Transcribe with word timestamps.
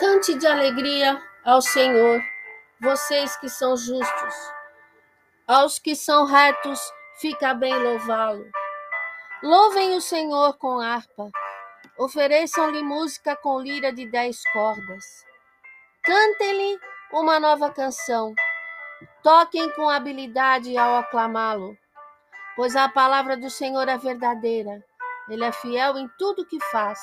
Cante 0.00 0.34
de 0.34 0.46
alegria 0.46 1.22
ao 1.44 1.60
Senhor, 1.60 2.22
vocês 2.80 3.36
que 3.36 3.50
são 3.50 3.76
justos. 3.76 4.34
Aos 5.46 5.78
que 5.78 5.94
são 5.94 6.24
retos, 6.24 6.80
fica 7.20 7.52
bem 7.52 7.74
louvá-lo. 7.74 8.50
Louvem 9.42 9.94
o 9.94 10.00
Senhor 10.00 10.56
com 10.56 10.80
harpa, 10.80 11.30
ofereçam-lhe 11.98 12.82
música 12.82 13.36
com 13.36 13.60
lira 13.60 13.92
de 13.92 14.10
dez 14.10 14.42
cordas. 14.54 15.04
Cantem-lhe 16.02 16.80
uma 17.12 17.38
nova 17.38 17.70
canção, 17.70 18.34
toquem 19.22 19.70
com 19.72 19.90
habilidade 19.90 20.78
ao 20.78 20.96
aclamá-lo, 20.96 21.76
pois 22.56 22.74
a 22.74 22.88
palavra 22.88 23.36
do 23.36 23.50
Senhor 23.50 23.86
é 23.86 23.98
verdadeira, 23.98 24.82
ele 25.28 25.44
é 25.44 25.52
fiel 25.52 25.98
em 25.98 26.08
tudo 26.18 26.46
que 26.46 26.58
faz. 26.70 26.98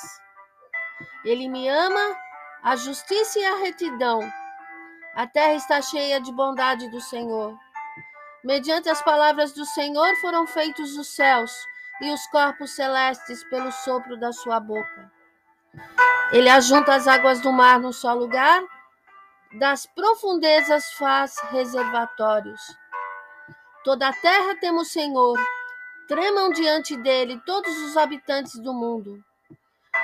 Ele 1.24 1.48
me 1.48 1.68
ama 1.68 2.27
a 2.68 2.76
justiça 2.76 3.38
e 3.38 3.44
a 3.46 3.56
retidão. 3.56 4.20
A 5.14 5.26
terra 5.26 5.54
está 5.54 5.80
cheia 5.80 6.20
de 6.20 6.30
bondade 6.30 6.86
do 6.90 7.00
Senhor. 7.00 7.58
Mediante 8.44 8.90
as 8.90 9.00
palavras 9.00 9.54
do 9.54 9.64
Senhor 9.64 10.14
foram 10.16 10.46
feitos 10.46 10.94
os 10.98 11.08
céus 11.08 11.50
e 12.02 12.10
os 12.10 12.26
corpos 12.26 12.72
celestes 12.72 13.42
pelo 13.44 13.72
sopro 13.72 14.18
da 14.18 14.32
sua 14.32 14.60
boca. 14.60 15.10
Ele 16.30 16.50
ajunta 16.50 16.94
as 16.94 17.08
águas 17.08 17.40
do 17.40 17.50
mar 17.50 17.80
num 17.80 17.90
só 17.90 18.12
lugar, 18.12 18.62
das 19.54 19.86
profundezas 19.86 20.92
faz 20.92 21.38
reservatórios. 21.50 22.60
Toda 23.82 24.08
a 24.08 24.12
terra 24.12 24.54
teme 24.60 24.80
o 24.80 24.84
Senhor, 24.84 25.38
tremam 26.06 26.50
diante 26.50 26.98
dele 26.98 27.40
todos 27.46 27.74
os 27.84 27.96
habitantes 27.96 28.60
do 28.60 28.74
mundo. 28.74 29.24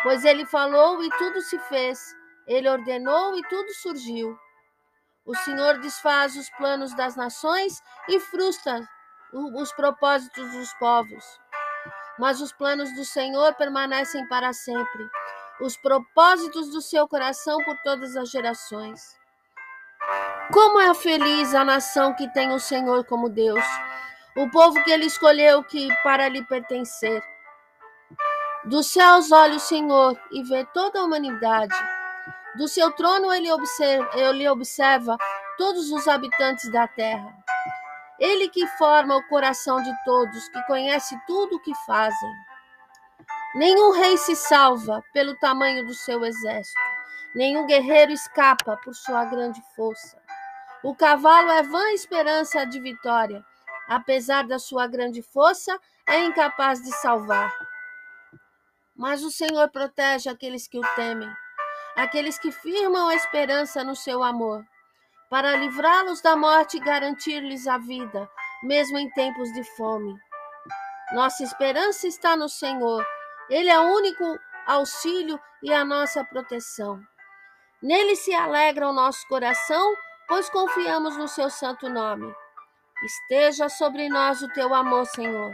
Pois 0.03 0.25
ele 0.25 0.47
falou 0.47 1.05
e 1.05 1.11
tudo 1.19 1.43
se 1.43 1.59
fez 1.59 2.17
ele 2.47 2.69
ordenou 2.69 3.37
e 3.37 3.43
tudo 3.49 3.73
surgiu. 3.75 4.39
O 5.25 5.35
Senhor 5.35 5.79
desfaz 5.79 6.37
os 6.37 6.51
planos 6.51 6.95
das 6.95 7.17
nações 7.17 7.83
e 8.09 8.21
frustra 8.21 8.87
os 9.33 9.73
propósitos 9.73 10.53
dos 10.53 10.73
povos. 10.75 11.25
Mas 12.19 12.41
os 12.41 12.53
planos 12.53 12.95
do 12.95 13.05
Senhor 13.05 13.55
permanecem 13.55 14.29
para 14.29 14.53
sempre, 14.53 15.09
os 15.61 15.77
propósitos 15.77 16.71
do 16.71 16.81
seu 16.81 17.09
coração 17.09 17.59
por 17.65 17.77
todas 17.83 18.17
as 18.17 18.31
gerações. 18.31 19.19
Como 20.53 20.79
é 20.79 20.93
feliz 20.95 21.55
a 21.55 21.65
nação 21.65 22.15
que 22.15 22.33
tem 22.33 22.53
o 22.53 22.61
Senhor 22.61 23.05
como 23.07 23.29
Deus, 23.29 23.65
o 24.37 24.51
povo 24.51 24.83
que 24.85 24.91
ele 24.91 25.07
escolheu 25.07 25.65
que 25.65 25.89
para 26.03 26.29
lhe 26.29 26.45
pertencer. 26.45 27.23
Dos 28.65 28.87
céus 28.89 29.33
olha 29.33 29.57
o 29.57 29.61
Senhor 29.61 30.21
e 30.31 30.43
vê 30.43 30.65
toda 30.67 31.01
a 31.01 31.05
humanidade 31.05 31.75
do 32.57 32.69
seu 32.69 32.91
trono 32.93 33.33
ele 33.33 33.51
observa, 33.53 34.11
ele 34.15 34.49
observa 34.49 35.17
todos 35.59 35.91
os 35.91 36.07
habitantes 36.07 36.71
da 36.71 36.87
terra. 36.87 37.35
Ele 38.19 38.49
que 38.49 38.67
forma 38.79 39.17
o 39.17 39.29
coração 39.29 39.83
de 39.83 39.93
todos, 40.05 40.49
que 40.49 40.63
conhece 40.63 41.19
tudo 41.27 41.57
o 41.57 41.61
que 41.61 41.75
fazem. 41.85 42.31
Nenhum 43.57 43.93
rei 43.93 44.17
se 44.17 44.37
salva 44.37 45.03
pelo 45.13 45.37
tamanho 45.39 45.87
do 45.87 45.95
seu 45.95 46.25
exército, 46.25 46.81
nenhum 47.35 47.67
guerreiro 47.67 48.13
escapa 48.13 48.77
por 48.79 48.95
sua 48.95 49.25
grande 49.25 49.61
força. 49.75 50.21
O 50.83 50.95
cavalo 50.95 51.51
é 51.51 51.63
vã 51.63 51.91
esperança 51.93 52.65
de 52.65 52.81
vitória, 52.81 53.45
apesar 53.89 54.47
da 54.47 54.59
sua 54.59 54.87
grande 54.87 55.23
força, 55.23 55.79
é 56.07 56.21
incapaz 56.21 56.83
de 56.83 56.93
salvar. 56.97 57.53
Mas 58.95 59.25
o 59.25 59.31
Senhor 59.31 59.69
protege 59.71 60.29
aqueles 60.29 60.69
que 60.69 60.79
o 60.79 60.95
temem 60.95 61.29
aqueles 61.97 62.39
que 62.39 62.51
firmam 62.51 63.09
a 63.09 63.15
esperança 63.15 63.85
no 63.85 63.95
seu 63.95 64.23
amor, 64.23 64.65
para 65.31 65.57
livrá-los 65.57 66.21
da 66.21 66.37
morte 66.37 66.77
e 66.77 66.81
garantir-lhes 66.81 67.67
a 67.67 67.79
vida, 67.79 68.29
mesmo 68.63 68.99
em 68.99 69.11
tempos 69.11 69.53
de 69.53 69.65
fome. 69.77 70.15
Nossa 71.13 71.43
esperança 71.43 72.07
está 72.07 72.37
no 72.37 72.49
Senhor, 72.49 73.05
Ele 73.49 73.69
é 73.69 73.79
o 73.79 73.95
único 73.95 74.39
auxílio 74.67 75.39
e 75.63 75.73
a 75.73 75.85
nossa 75.85 76.25
proteção. 76.25 77.01
Nele 77.83 78.17
se 78.17 78.35
alegra 78.35 78.89
o 78.89 78.93
nosso 78.93 79.27
coração, 79.29 79.95
pois 80.27 80.49
confiamos 80.49 81.17
no 81.17 81.29
seu 81.29 81.51
santo 81.51 81.89
nome. 81.89 82.35
Esteja 83.05 83.69
sobre 83.69 84.09
nós 84.09 84.41
o 84.43 84.49
teu 84.49 84.73
amor, 84.73 85.05
Senhor, 85.07 85.53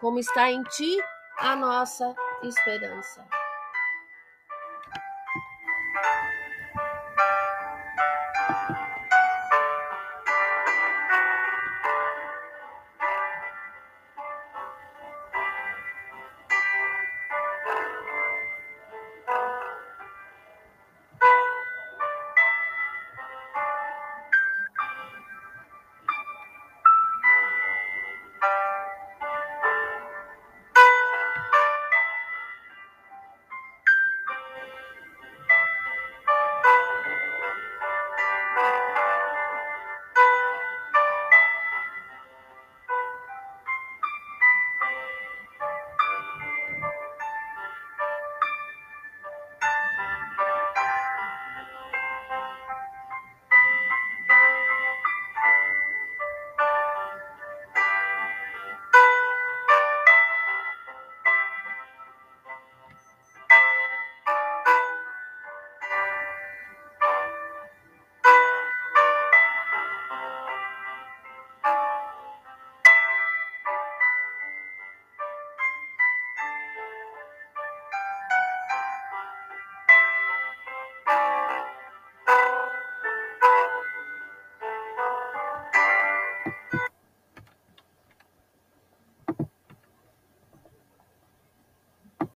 como 0.00 0.20
está 0.20 0.50
em 0.50 0.62
ti 0.64 0.96
a 1.38 1.56
nossa 1.56 2.14
esperança. 2.42 3.26